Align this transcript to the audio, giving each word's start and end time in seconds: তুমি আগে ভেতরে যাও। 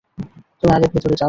তুমি 0.59 0.71
আগে 0.73 0.87
ভেতরে 0.87 1.09
যাও। 1.11 1.19